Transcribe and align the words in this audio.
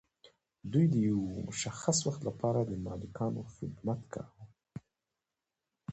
دوی 0.71 0.85
د 0.93 0.95
یو 1.07 1.19
مشخص 1.47 1.97
وخت 2.07 2.21
لپاره 2.29 2.59
د 2.63 2.71
مالکانو 2.85 3.41
خدمت 3.55 4.01
کاوه. 4.13 4.43